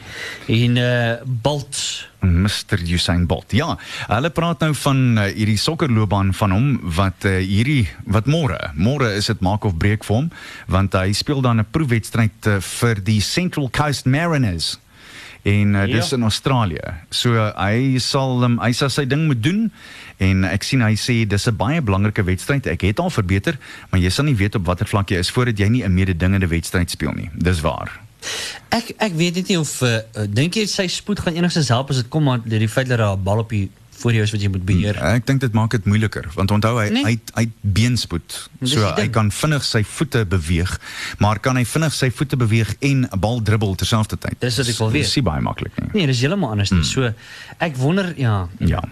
[0.47, 3.53] En uh Bolt Mr Usain Bolt.
[3.53, 8.71] Ja, hulle praat nou van uh, hierdie sokkerloopbaan van hom wat uh, hierdie wat môre,
[8.75, 10.31] môre is dit maak of breek vir hom
[10.69, 14.79] want hy speel dan 'n proefwedstryd uh, vir die Central Coast Mariners.
[15.43, 16.16] En uh, dis Ja.
[16.16, 16.93] in Australië.
[17.11, 19.73] So uh, hy sal um, hy sal sy ding moet doen
[20.20, 22.66] en ek sien hy sê dis 'n baie belangrike wedstryd.
[22.66, 23.59] Ek het al verbeter,
[23.90, 26.46] maar jy sal nie weet op watter vlak jy is voordat jy nie 'n mededingende
[26.46, 27.30] wedstryd speel nie.
[27.35, 28.00] Dis waar.
[28.68, 31.90] Ek ek weet net nie of uh, uh, dink jy sy spoed gaan enigstens help
[31.90, 34.30] as dit kom aan die feit dat daar 'n bal op die voor jou is
[34.33, 34.96] wat jy moet beheer.
[34.96, 37.04] Ek dink dit maak dit moeiliker want onthou hy Nee.
[37.04, 38.48] hy hy beenspoed.
[38.64, 40.80] So hy kan vinnig sy voete beweeg,
[41.18, 44.40] maar kan hy vinnig sy voete beweeg en 'n bal dribbel terselfdertyd?
[44.40, 45.02] Dis wat ek wil weet.
[45.02, 45.88] Dis baie maklik nie.
[45.92, 46.85] Nee, dis heeltemal anders nie.
[46.85, 47.12] So
[47.59, 48.48] ek wonder ja.
[48.59, 48.83] Ja.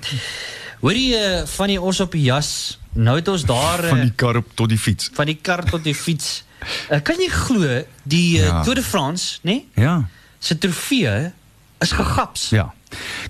[0.81, 2.79] Hoorie uh, van die ons op die jas.
[2.93, 5.11] Nou het ons daar uh, Van die kar op tot die fiets.
[5.15, 6.45] van die kar tot die fiets.
[6.91, 8.63] Uh, kan jy glo die uh, Ja.
[8.63, 9.39] Tour de France?
[9.43, 9.67] Nee?
[9.75, 10.09] Ja.
[10.39, 11.33] se trofee
[11.79, 12.49] is gegaps.
[12.51, 12.73] Ja.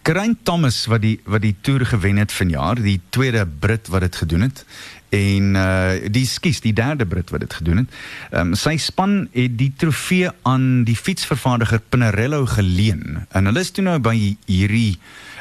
[0.03, 4.17] Karain Thomas wat die wat die toer gewen het vanjaar, die tweede Brit wat dit
[4.17, 4.65] gedoen het
[5.09, 7.95] en uh die skies die derde Brit wat dit gedoen het.
[8.31, 13.71] Ehm um, sy span het die trofee aan die fietsvervaardiger Pinarello geleen en hulle is
[13.73, 14.99] toe nou by hierdie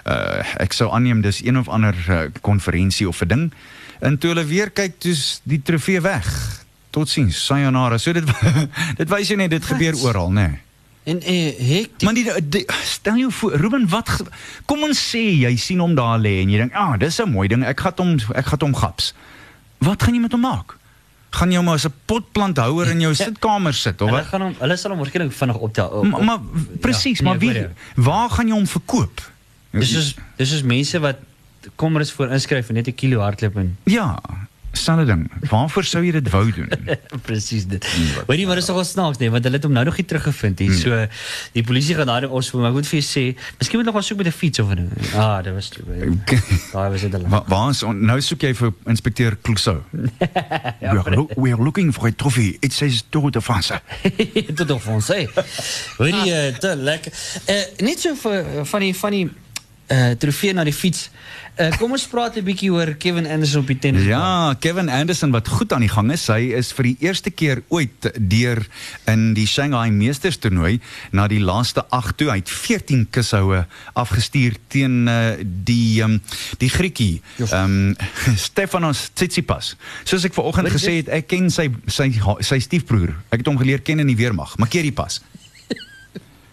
[0.08, 1.96] uh ek sou aanneem dis een of ander
[2.42, 3.52] konferensie uh, of 'n ding.
[4.00, 6.28] En toe hulle weer kyk, toe's die trofee weg.
[6.90, 7.98] Totsiens, sayonara.
[7.98, 8.26] So dit
[9.02, 10.48] dit wys jou net dit gebeur oral, né?
[10.48, 10.62] Nee.
[11.08, 14.10] En eh hek Maar die, die, stel jou voor Ruben wat
[14.66, 17.48] kom ons sê jy sien hom daar lê en jy dink, "Ah, dis 'n mooi
[17.48, 17.64] ding.
[17.64, 19.14] Ek gaan hom ek gaan hom gaps."
[19.78, 20.76] Wat gaan jy met hom maak?
[21.30, 24.28] Gaan jy hom as 'n potplanthouer in jou sitkamer sit of hulle wat?
[24.28, 25.88] gaan hom hulle sal hom waarskynlik vinnig optel.
[25.88, 26.40] Op, Maar, maar
[26.80, 29.22] presies, maar wie nee, waar gaan jy hom verkoop?
[29.72, 31.18] Dis is dis is mense wat
[31.76, 34.20] kom maar eens voor inskryf en net 'n kilo hardloop en Ja,
[34.78, 35.32] selfde ding.
[35.50, 36.70] Waarvoor sou jy dit wou doen?
[37.28, 37.82] presies dit.
[38.28, 40.60] Weet jy wat is nogal snaaks nee, want hulle het hom nou nog nie teruggevind
[40.60, 40.68] Hmm.
[40.70, 40.78] nie.
[40.78, 41.08] So
[41.54, 43.24] die polisie gaan daai ons maar ek moet vir sê,
[43.58, 44.92] miskien moet nog maar soek met 'n fiets of 'n.
[45.16, 45.70] Ah, dit was
[46.72, 47.28] daai was dit al.
[47.28, 49.82] Wa- Waar is on- nou soek jy vir inspekteur Clouseau?
[50.80, 52.58] Ja, we, are loo- we are looking for a trophy.
[52.62, 53.74] It says Tour de France.
[54.56, 55.28] Tot of ons sê.
[55.98, 57.12] Hoor jy eh, te lekker.
[57.46, 59.30] Eh net so vir van die van die
[59.88, 61.10] eh trofee na die fiets.
[61.56, 64.04] Eh kom ons praat 'n bietjie oor Kevin Anderson op die tennis.
[64.04, 66.28] Ja, Kevin Anderson wat goed aan die gang is.
[66.28, 68.68] Hy is vir die eerste keer ooit deur
[69.06, 70.80] in die Shanghai Meesters toernooi
[71.12, 72.30] na die laaste 8 toe.
[72.30, 76.22] Hy het 14 kushoue afgestuur teen uh, die um,
[76.58, 77.96] die Griekie, ehm um,
[78.48, 79.76] Stefanos Tsitsipas.
[80.04, 83.16] Soos ek vanoggend gesê het, ek ken sy sy sy stiefbroer.
[83.32, 84.92] Ek het hom geleer ken in die weermag, Makeri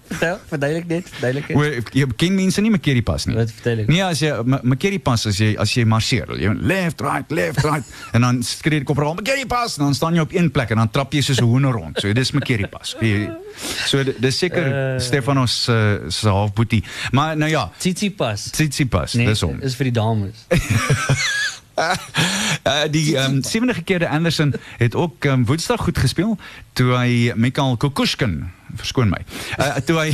[0.09, 1.83] Vertel, vertel ik dit, Je ik dit.
[1.93, 3.37] Je king mensen niet met pas niet.
[3.37, 3.87] Dat vertel ik.
[3.87, 7.85] Nee, als je Makiri pas als je als je marcheert, je left right, left right
[8.13, 10.77] en dan schreeuw ik op rond Makiri pas, dan staan je op één plek en
[10.77, 11.99] dan trap je ze zo hoenen rond.
[11.99, 12.97] So, dit is Makiri pas.
[13.85, 16.85] So, dat is zeker uh, Stefanos uh, halfboetie.
[17.11, 18.43] Maar nou ja, Tsitsipas.
[18.43, 19.61] Tsitsipas, nee, dis om.
[19.61, 20.31] Is voor die dames.
[21.75, 26.37] Uh, die um, sewende gekeerde Anderson het ook um, Woensdag goed gespeel
[26.73, 29.21] toe hy Mikael Kokushkin verskoon my.
[29.59, 30.07] Uh, toe hy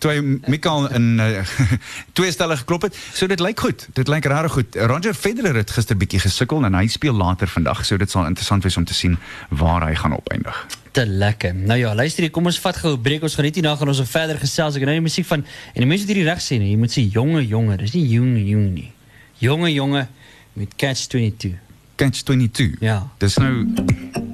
[0.00, 1.42] toe hy Mikael in uh,
[2.16, 2.98] twee stelle geklop het.
[3.14, 3.86] So dit lyk goed.
[3.96, 4.78] Dit lyk regtig goed.
[4.92, 7.84] Roger Federer het gister bietjie gesukkel en hy speel later vandag.
[7.88, 10.62] So dit sal interessant wees om te sien waar hy gaan opeindig.
[10.96, 11.54] Te lekker.
[11.56, 13.22] Nou ja, luister hier, kom ons vat gou 'n breek.
[13.22, 14.76] Ons gaan net hierna gaan ons verder gesels.
[14.76, 17.46] Ek nou die musiek van en die mense wat hierdie reg jy moet sê jonge
[17.46, 17.76] jonge.
[17.76, 18.92] Dis nie jong jong nie.
[19.38, 20.08] Jonge jonge
[20.56, 21.52] met Catch 22.
[21.96, 22.76] Catch 22.
[22.80, 23.08] Ja.
[23.18, 23.66] Dis nou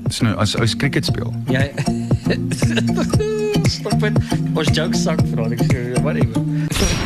[0.07, 1.35] dis nou as ou cricket speel.
[1.51, 1.67] Ja.
[3.71, 4.19] Stop dit.
[4.55, 6.43] Ons joke sak vra ek sê whatever.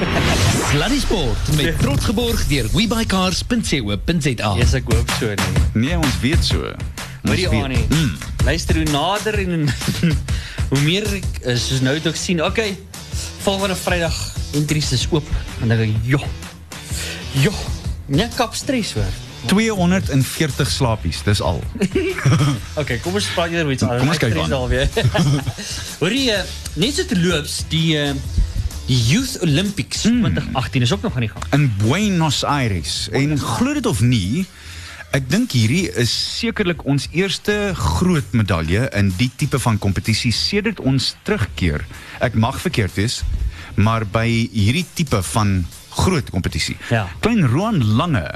[0.70, 4.50] Sluddy Sport met trots geborg deur webycars.co.za.
[4.60, 5.64] Yes, ek hoop so nee.
[5.86, 6.72] Nee, ons weet so.
[7.26, 7.84] Hoor jy aan nie?
[7.92, 8.12] Mm.
[8.48, 9.68] Luister hoe nader en
[10.72, 12.42] hoe meer ek is soos nou het ek sien.
[12.44, 12.76] Okay.
[13.46, 14.20] Volgende Vrydag
[14.58, 15.32] entries is oop.
[15.62, 16.22] En dan dink ek, "Jo.
[17.44, 17.52] Jo.
[18.06, 19.12] Nee, kap stres hoor."
[19.46, 21.60] 240 slapies, dis al.
[22.80, 24.00] Okay, kom ons praat eers iets anders.
[24.02, 24.48] Kom ons kyk Ek aan.
[24.48, 24.88] stres alweer.
[26.00, 26.42] Hoor jy, eh,
[26.82, 28.12] net so te loops die eh,
[28.86, 30.20] die Youth Olympics Hmm.
[30.22, 31.44] 2018 is ook nog aan die gang.
[31.52, 33.08] in Buenos Aires.
[33.12, 34.46] En glo dit of nie,
[35.16, 40.80] ek dink hierdie is sekerlik ons eerste groot medalje in die tipe van kompetisie sedert
[40.80, 41.84] ons terugkeer.
[42.20, 43.22] Ek mag verkeerd wees,
[43.74, 45.66] maar by hierdie tipe van
[45.96, 46.76] groot kompetisie.
[46.90, 47.06] Ja.
[47.20, 48.28] Klein Roan Lange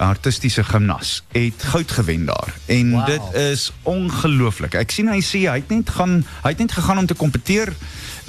[0.00, 3.06] artistiese gimnas het goud gewen daar en Wow.
[3.06, 4.74] dit is ongelooflik.
[4.74, 7.72] Ek sien hy sê hy het net gaan hy het net gegaan om te kompeteer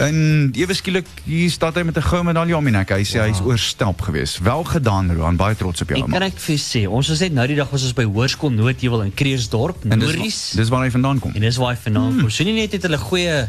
[0.02, 2.90] en ewe skielik hier staan hy met 'n goue medalje om die nek.
[2.90, 3.28] Hy sê wow.
[3.28, 4.40] hy's oorstelp geweest.
[4.40, 6.04] Wel gedaan Roan, baie trots op jou.
[6.04, 8.52] Ek kan ek vir sê, ons was net nou die dag was ons by Hoërskool
[8.52, 11.32] Noordheuwel in Kreersdorp, En dis waar hy vandaan kom.
[11.34, 12.30] En dis waar hy vandaan kom.
[12.30, 13.48] So nie net het hulle goeie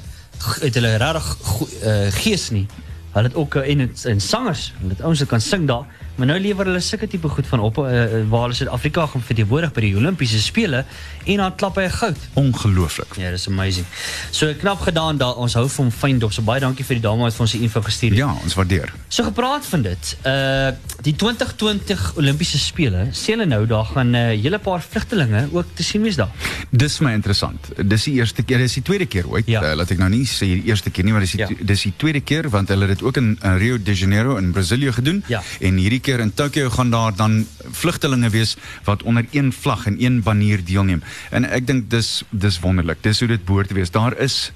[0.62, 1.36] het hulle regtig
[1.84, 2.66] uh, gees nie.
[3.12, 5.84] Hulle het ook uh, en het- en sangers, het ouens kan sing daar.
[6.16, 7.84] Maar nou lewer hulle sulke tipe goed van op uh,
[8.28, 10.84] waar hulle Suid-Afrika gaan verteenwoordig by die Olimpiese spele
[11.24, 12.16] en dan klap hy goud.
[12.34, 13.14] Ongelooflik.
[13.16, 13.86] Ja, dis amazing.
[14.30, 15.34] So knap gedaan daar.
[15.40, 16.32] Ons hou hom fyn dop.
[16.32, 18.18] So baie dankie vir die dame wat vir ons die info gestuur het.
[18.18, 18.92] Ja, ons waardeer.
[19.08, 20.16] So gepraat van dit.
[20.26, 20.70] Uh
[21.02, 25.66] die 2020 Olimpiese spele, sê hulle nou daar gaan 'n uh, hele paar vlugtelinge ook
[25.74, 26.30] te sien wees daar.
[26.70, 27.68] Dis my interessant.
[27.88, 29.46] Dis die eerste keer, dis die tweede keer ooit.
[29.46, 29.62] Ja.
[29.62, 31.48] Uh, laat ek nou nie sê die eerste keer nie, maar dis die, Ja.
[31.60, 34.52] dis die tweede keer want hulle het dit ook in, in Rio de Janeiro in
[34.52, 35.24] Brasilië gedoen.
[35.26, 35.42] Ja.
[35.60, 39.96] En hierdie keer in Tokio gaan daar dan vlugtelinge wees wat onder een vlag en
[40.02, 41.02] een banier deelneem.
[41.30, 43.02] En ek dink dis dis wonderlik.
[43.02, 43.90] Dis hoe dit behoort te wees.
[43.90, 44.52] Daar is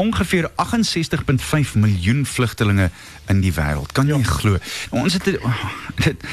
[0.00, 2.90] ongeveer 68.5 miljoen vlugtelinge
[3.26, 3.92] in die wêreld.
[3.92, 4.24] Kan jy ja.
[4.24, 4.56] glo?
[4.90, 5.40] Ons het dit
[6.04, 6.24] dit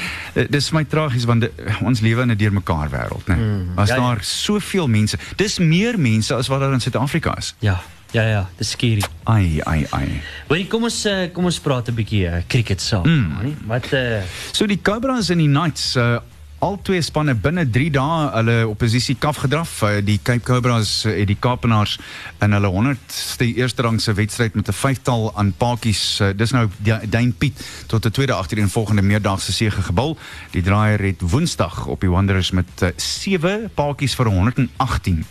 [0.52, 3.36] dis vir my tragies want dit, ons lewe in 'n deurmekaar wêreld, né?
[3.36, 3.44] Nee.
[3.44, 4.00] Mm, As ja, ja.
[4.00, 5.18] daar soveel mense.
[5.36, 7.54] Dis meer mense as wat daar in Suid-Afrika is.
[7.58, 7.80] Ja.
[8.12, 9.04] Ja ja, dis skerry.
[9.28, 10.08] Ai ai ai.
[10.48, 13.68] Hoorie, kom ons uh, kom ons praat 'n bietjie uh, cricket saak, mm.
[13.68, 16.18] Wat uh, So die Cobras en die Knights uh
[16.58, 19.76] al twee spanne binne 3 dae hulle oppositie kaf gedraf.
[19.82, 21.98] Uh, die Cape Cobras uh, het die Kaapenaars
[22.42, 26.20] in hulle 100ste eerste rangse wedstryd met 'n vyftal aan paadjies.
[26.20, 30.18] Uh, dis nou Dane Piet tot 'n tweede agtereenvolgende meerdaagse sege gebul.
[30.50, 35.26] Die draaier het Woensdag op die Wanderers met 7 uh, paadjies vir 118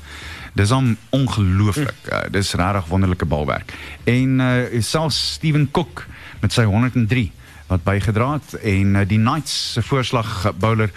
[0.57, 2.07] Dis om ongelooflik.
[2.09, 3.73] Uh, dis regtig wonderlike balwerk.
[4.09, 6.05] En uh, selfs Steven Cook
[6.41, 7.27] met sy 103
[7.67, 10.91] wat bygedra het en uh, die Knights se voorslag bowler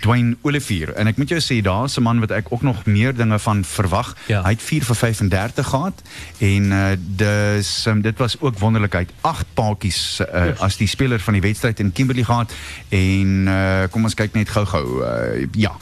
[0.00, 3.14] Dwayne Olivier en ek moet jou sê daar's 'n man wat ek ook nog meer
[3.14, 4.16] dinge van verwag.
[4.26, 4.42] Ja.
[4.42, 6.02] Hy het 4 vir 35 gehad
[6.38, 8.58] en uh, dis um, dit was ook
[8.92, 10.58] het 8 paadjies uh, yes.
[10.58, 12.52] as die speler van die wedstryd in Kimberley gehad
[12.88, 15.02] en uh, kom ons kyk net gou-gou.
[15.02, 15.72] Uh, ja.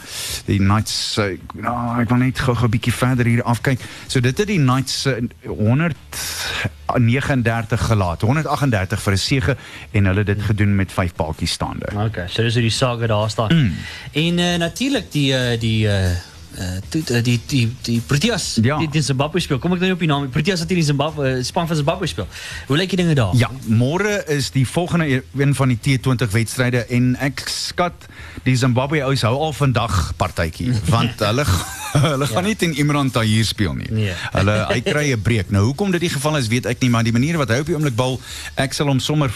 [0.46, 3.80] Die Knights uh, nou, ek wil net gou-gou 'n bietjie verder hier afkyk.
[4.06, 5.12] So dit het die Knights uh,
[5.46, 8.20] 139 gelaat.
[8.20, 9.56] 138 vir 'n sege
[9.90, 11.90] en hulle het dit gedoen met 5 paadjies staande.
[12.06, 13.54] Okay, so dis hoe die saga daar staan.
[13.54, 13.72] Mm.
[14.12, 16.10] En uh, natuurlik die uh, die uh,
[16.58, 18.76] uh, die die die die Proteas Ja.
[18.78, 19.58] die, die Zimbabwe speel.
[19.58, 20.28] Kom ek nou op die naam.
[20.30, 22.28] Proteas het hierdie Zimbabwe uh, span van Zimbabwe speel.
[22.66, 23.32] Hoe lyk die dinge daar?
[23.36, 28.08] Ja, môre is die volgende e- een van die T20 wedstryde en ek skat
[28.44, 31.46] die Zimbabwe ouens hou al vandag partytjie want hulle
[32.12, 33.88] hulle gaan nie teen Imran Tahir speel nie.
[33.92, 34.12] Nee.
[34.36, 35.50] Hulle hy kry 'n breek.
[35.52, 37.68] Nou hoekom dit die geval is, weet ek nie, maar die manier wat hy op
[37.68, 38.16] die bal,
[38.56, 39.28] ek sal hom sommer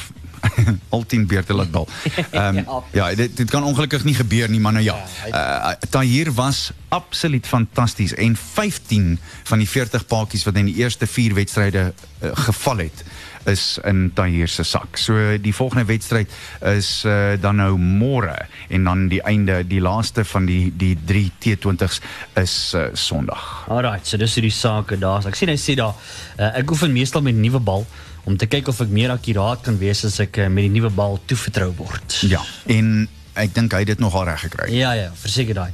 [0.94, 1.88] al 10 beurte laat bal.
[2.30, 4.96] Ehm um, ja, dit dit kan ongelukkig nie gebeur nie, maar nou ja.
[5.28, 11.06] Uh, Tahir was absoluut fantasties en 15 van die 40 paadjies wat in die eerste
[11.06, 13.04] 4 wedstryde uh, geval het
[13.46, 14.96] is in Tahir se sak.
[14.96, 18.34] So die volgende wedstryd is uh, dan nou môre
[18.68, 22.00] en dan die einde die laaste van die die 3 T20s
[22.34, 23.66] is uh, Sondag.
[23.68, 25.30] Alright, so dis hoe die sake daar is.
[25.30, 27.86] Ek sien hy sê daar uh, ek oefen meestal met nuwe bal
[28.26, 30.90] om te kyk of ek meer akkuraat kan wees as ek uh, met die nuwe
[30.94, 32.20] bal toevertrou word.
[32.26, 33.06] Ja, en
[33.38, 34.70] ek dink hy het dit nogal reg gekry.
[34.74, 35.70] Ja ja, verseker daai.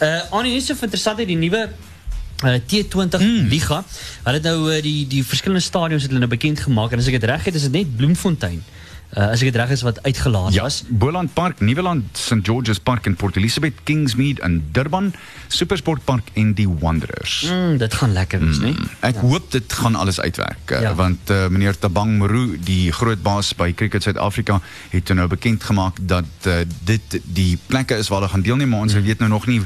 [0.00, 3.48] Uh Annie, dis so interessant die nuwe uh, T20 mm.
[3.52, 3.82] liga.
[4.24, 7.10] Hulle het nou uh, die die verskillende stadions het hulle nou bekend gemaak en as
[7.10, 8.62] ek dit reg het, is dit net Bloemfontein.
[9.12, 10.84] Uh, as ek dit reg is wat uitgelaat Ja, was.
[10.88, 15.12] Boland Park, Nieuweland, St George's Park in Port Elizabeth, Kingsmead in Durban,
[15.52, 17.42] Supersport Park en die Wanderers.
[17.50, 18.64] Mm, dit gaan lekker wees, mm.
[18.64, 18.88] né?
[19.04, 19.20] Ek ja.
[19.20, 20.94] hoop dit gaan alles uitwerk uh, Ja.
[20.94, 26.00] want uh, meneer Tabang Moru die groot baas by Cricket Suid-Afrika het nou bekend gemaak
[26.00, 29.02] dat uh, dit die plekke is waar hulle gaan deelneem maar ons mm.
[29.02, 29.60] weet nou nog nie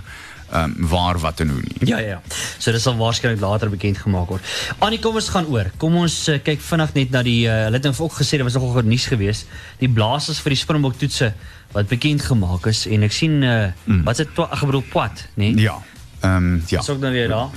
[0.54, 1.88] um, waar wat en hoe nie.
[1.88, 2.20] Ja ja ja.
[2.58, 4.54] So dit sal waarskynlik later bekend gemaak word.
[4.78, 5.70] Annie, kom ons gaan oor.
[5.82, 8.46] Kom ons uh, kyk vinnig net na die uh, hulle het nou ook gesê dit
[8.46, 9.46] was nogal nuus geweest.
[9.82, 11.32] Die blaasers vir die Springbok toetse
[11.74, 14.04] wat bekend gemaak is en ek sien uh, mm.
[14.06, 15.50] wat dit ek bedoel Pwat, né?
[15.52, 15.66] Nee?
[15.68, 15.80] Ja.
[16.20, 16.80] Ehm um, ja.
[16.80, 17.50] Is ook nou weer daar.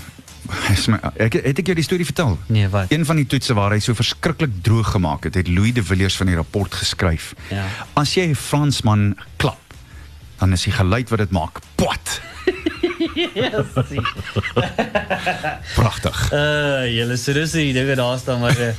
[0.74, 2.38] Is my, ek het ek jou die storie vertel?
[2.50, 2.92] Nee, wat?
[2.94, 6.18] Een van die toetse waar hy so verskriklik droog gemaak het, het Louis de Villiers
[6.18, 7.34] van die rapport geskryf.
[7.54, 7.68] Ja.
[8.00, 9.62] As jy 'n Fransman klap,
[10.40, 12.22] dan is die geluid wat dit maak, pwat.
[15.76, 16.32] Pragtig.
[16.34, 18.72] Uh, julle so dis die dinge daar staan maar uh,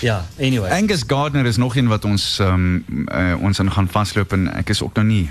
[0.00, 0.70] ja, anyway.
[0.70, 4.68] Angus Gardner is nog een wat ons um, uh, ons aan gaan vasloop en ek
[4.74, 5.24] is ook nou nie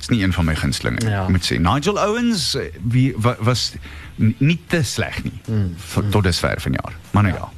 [0.00, 1.22] is nie een van my gunstelinge Ja.
[1.26, 3.72] ek moet sê Nigel Owens eh, wie wa, was
[4.20, 5.74] n- nie te sleg nie mm.
[6.10, 7.48] tot dusver vanjaar maar nou ja, ja.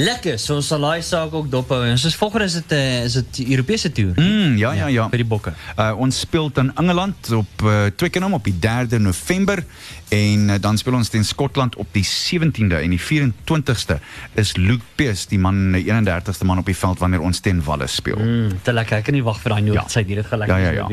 [0.00, 1.90] Lekker, zo'n salai zou ik ook doppen.
[1.90, 4.12] Dus volgende is het, uh, is het Europese tour.
[4.14, 5.08] Mm, ja, ja, ja.
[5.08, 5.54] Die bokken.
[5.76, 9.64] Eh, ons speelt in Engeland op eh, uh, Twickenham op die 3 november.
[10.08, 12.82] En dan speel ons in Schotland op die 17e.
[12.82, 13.98] En die 24e
[14.34, 18.18] is Luke Pierce, die man, 31ste man op die veld, wanneer ons ten Wallis speel.
[18.18, 19.88] Mm, te lekker, ik kan niet wachten voor die ja.
[19.88, 20.50] Zij die het gelijk.
[20.50, 20.88] Ja, ja, ja.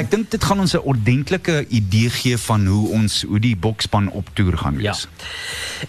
[0.00, 4.10] Ik denk dit gaan ons een ordentelijke idee geven van hoe, ons, hoe die bokspan
[4.10, 5.08] op tour gaan wees.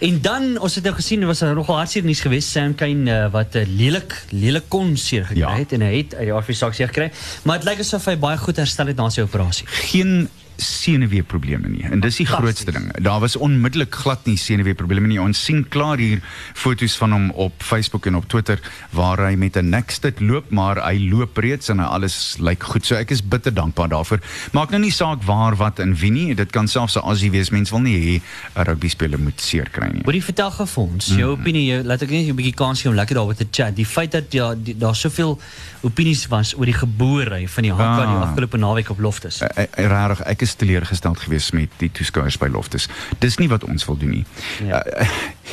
[0.00, 0.06] Ja.
[0.06, 2.48] En dan, ons het nou gezien, was er nogal hartstikke niets geweest.
[2.60, 5.56] Sam Kane uh, wat 'n uh, lelik lelik kon seer gekry Ja.
[5.56, 7.10] het en hy het uit die RV seer gekry,
[7.44, 9.66] maar dit lyk asof hy baie goed herstel het na sy operasie.
[9.66, 10.28] Geen
[10.60, 11.84] senuweeprobleme nie.
[11.90, 12.90] En dis die grootste ding.
[13.02, 15.18] Daar was onmiddellik glad nie senuweeprobleme nie.
[15.22, 16.20] Ons sien klaar hier
[16.54, 18.60] foto's van hom op Facebook en op Twitter
[18.96, 22.86] waar hy met 'n nekstit loop, maar hy loop reeds en hy alles lyk goed.
[22.86, 24.20] So ek is bitter dankbaar daarvoor.
[24.52, 26.34] Maak nou nie saak waar wat en wie nie.
[26.34, 27.50] Dit kan selfs 'n Aussie wees.
[27.50, 28.22] Mens wil nie hê
[28.60, 30.02] 'n rugby speler moet seer kry nie.
[30.04, 31.40] Hoorie vertel gou vir ons, jou Mm.
[31.40, 33.76] opinie, jou, laat ek net 'n bietjie kans gee om lekker daaroor te chat.
[33.76, 35.38] Die feit dat ja, die, daar soveel
[35.82, 38.22] opinies was oor die geboorry van die Hakka die Ah.
[38.28, 39.40] afgelope naweek op Loftus.
[39.40, 42.88] Eh, eh, Regtig, ek is teleurgesteld geweest met die toeskouers by Loftus.
[43.18, 44.24] Dis nie wat ons wil doen nie.
[44.64, 44.84] Ja.
[44.86, 45.08] Uh,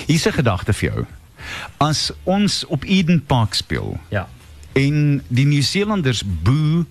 [0.07, 1.05] hier's 'n gedagte vir jou.
[1.77, 4.27] As ons op Eden Park speel Ja.
[4.73, 6.85] en die Nieu-Seelanders boe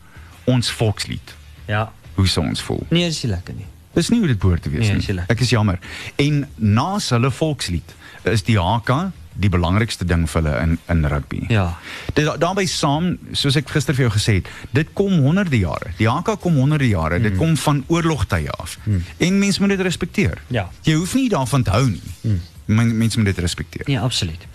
[0.45, 1.35] ons volkslied,
[1.66, 1.92] Ja.
[2.14, 2.87] hoe sou ons voel?
[2.90, 3.66] Nee, dis nie lekker nie.
[3.92, 5.09] Dis nie hoe dit behoort te wees Nee, nie.
[5.19, 5.25] is.
[5.29, 5.79] Ek is jammer.
[6.16, 11.44] En na hulle volkslied is die haka die belangrikste ding vir hulle in in rugby.
[11.49, 11.79] Ja.
[12.14, 15.90] Dit daarbey saam, soos ek gister vir jou gesê het, dit kom honderde jare.
[15.99, 17.20] Die HK kom honderde jare.
[17.20, 18.79] Dit kom van oorlogtye af.
[19.18, 20.38] En mense moet dit respekteer.
[20.49, 20.68] Ja.
[20.83, 22.40] Jy hoef nie daarvan te hou nie.
[22.66, 23.90] Men, mense moet dit respekteer.
[23.90, 24.46] Ja, absoluut.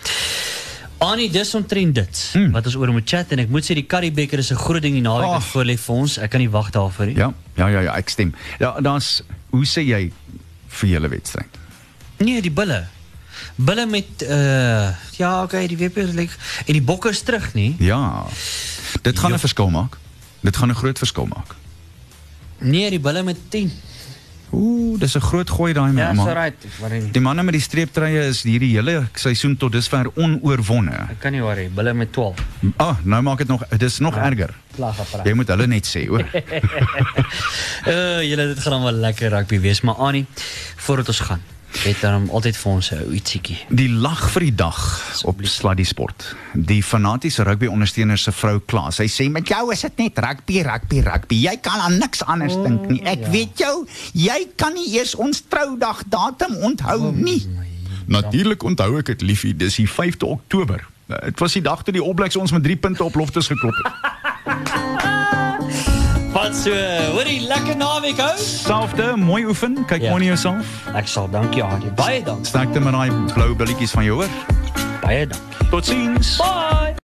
[1.02, 2.52] Annie, dis omtrent dit Hmm.
[2.52, 4.94] wat ons oor moet chat en ek moet sê die Currybeker is 'n groot ding
[4.94, 6.18] die naweek wat voor lê vir ons.
[6.18, 7.16] Ek kan nie wag daarvoor nie.
[7.16, 8.34] Ja, ja, ja, ja, ek stem.
[8.60, 10.12] Ja, daar's hoe sê jy
[10.68, 11.58] vir julle wedstryd?
[12.20, 12.86] Nee, die bulle.
[13.56, 16.32] Bulle met uh ja, okay, die WP lyk
[16.66, 17.76] en die bokke is terug nie.
[17.80, 18.26] Ja.
[19.02, 19.36] Dit gaan Ja.
[19.36, 19.98] 'n verskil maak.
[20.42, 21.56] Dit gaan 'n groot verskil maak.
[22.58, 23.72] Nee, die bulle met 10.
[24.54, 26.26] Ooh, dis 'n groot gooi daai Ja, man.
[26.28, 26.56] so right.
[27.12, 30.92] Die manne met die streeptreye is hierdie hele seisoen tot dusver onoorwonne.
[31.10, 31.70] Ek kan nie worry.
[31.70, 32.40] Bulle met 12.
[32.78, 34.54] Ah, oh, nou maak dit nog dis nog erger.
[34.76, 35.26] Plagapparaat.
[35.28, 36.26] Jy moet hulle net sê, hoor.
[37.88, 40.26] Uh, julle dit gaan wel lekker rugby wees, maar Annie,
[40.76, 41.42] voordat ons gaan,
[41.80, 43.58] het dan altyd vir ons 'n ietsiekie.
[43.70, 44.78] Die lag vir die dag
[45.24, 46.36] op Sluddy Sport.
[46.54, 48.96] Die fanatiese rugby ondersteuner se vrou Klaas.
[48.96, 51.36] Sy sê met jou is dit net rugby, rugby, rugby.
[51.36, 53.02] Jy kan aan niks anders dink nie.
[53.04, 57.48] Ek weet jou, jy kan nie eers ons troudag datum onthou nie.
[58.06, 60.88] Natuurlik onthou ek dit liefie, dis die 5de Oktober.
[61.08, 63.76] Dit was die dag toe die All Blacks ons met 3 punte op loftes geklop
[63.76, 63.94] het.
[66.32, 66.72] Wat so,
[67.12, 68.38] hoorie, lekker naweek hou.
[68.40, 69.86] Selfde, mooi oefen.
[69.86, 70.10] Kyk Ja.
[70.10, 70.66] mooi na jouself.
[70.96, 71.92] Ek sal dankie Annie.
[71.92, 72.46] Baie dankie.
[72.46, 74.30] Sterkte met daai blou billetjies van jou hoor.
[75.02, 75.68] Baie dankie.
[75.70, 76.38] Totsiens.
[76.38, 76.81] Bye.